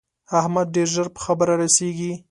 احمد 0.39 0.67
ډېر 0.75 0.87
ژر 0.95 1.07
په 1.15 1.19
خبره 1.25 1.53
رسېږي. 1.63 2.11